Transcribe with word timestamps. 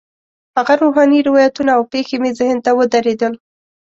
هغه 0.57 0.73
روحاني 0.81 1.19
روایتونه 1.27 1.71
او 1.77 1.81
پېښې 1.93 2.15
مې 2.21 2.31
ذهن 2.39 2.57
ته 2.65 2.71
ودرېدل. 2.77 3.33